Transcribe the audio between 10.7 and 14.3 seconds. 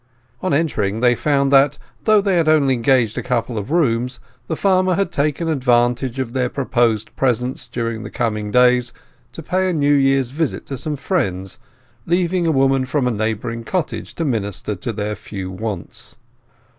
some friends, leaving a woman from a neighbouring cottage to